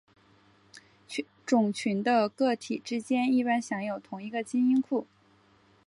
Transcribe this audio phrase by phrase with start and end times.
[1.45, 5.05] 种群的个体之间一般享有同一个基因库。